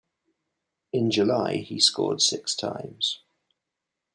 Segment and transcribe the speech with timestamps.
[0.91, 3.19] In July, he scored six times.